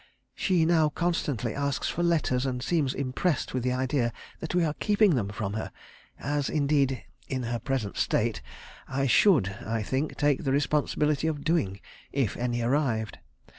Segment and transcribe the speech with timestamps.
[0.33, 4.73] She now constantly asks for letters, and seems impressed with the idea that we are
[4.79, 5.71] keeping them from her,
[6.19, 8.41] as indeed, in her present state,
[8.87, 13.19] I should, I think, take the responsibility of doing, if any arrived.